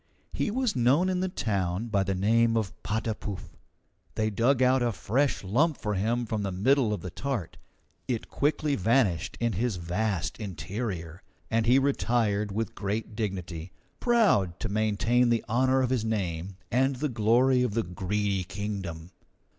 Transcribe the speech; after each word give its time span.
He 0.33 0.49
was 0.49 0.75
known 0.75 1.09
in 1.09 1.19
the 1.19 1.29
town 1.29 1.89
by 1.89 2.01
the 2.03 2.15
name 2.15 2.57
of 2.57 2.73
Patapouf. 2.81 3.55
They 4.15 4.31
dug 4.31 4.63
out 4.63 4.81
a 4.81 4.91
fresh 4.91 5.43
lump 5.43 5.77
for 5.77 5.93
him 5.93 6.25
from 6.25 6.41
the 6.41 6.51
middle 6.51 6.91
of 6.91 7.01
the 7.01 7.11
tart. 7.11 7.57
It 8.07 8.27
quickly 8.27 8.75
vanished 8.75 9.37
in 9.39 9.53
his 9.53 9.75
vast 9.75 10.39
interior, 10.39 11.21
and 11.51 11.67
he 11.67 11.77
retired 11.77 12.51
with 12.51 12.73
great 12.73 13.15
dignity, 13.15 13.73
proud 13.99 14.59
to 14.61 14.69
maintain 14.69 15.29
the 15.29 15.45
honour 15.47 15.83
of 15.83 15.91
his 15.91 16.03
name 16.03 16.57
and 16.71 16.95
the 16.95 17.07
glory 17.07 17.61
of 17.61 17.75
the 17.75 17.83
Greedy 17.83 18.43
Kingdom. 18.43 19.11